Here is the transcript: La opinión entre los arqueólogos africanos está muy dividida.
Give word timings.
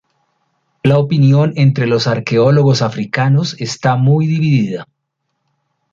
La 0.81 0.97
opinión 0.97 1.53
entre 1.57 1.85
los 1.85 2.07
arqueólogos 2.07 2.81
africanos 2.81 3.55
está 3.61 3.97
muy 3.97 4.25
dividida. 4.25 4.87